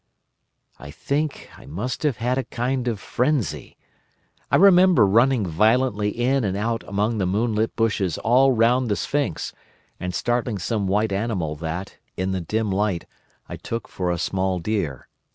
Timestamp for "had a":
2.17-2.43